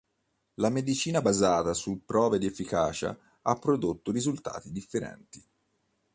[0.55, 5.47] La Medicina basata su prove di efficacia ha prodotto risultati differenti.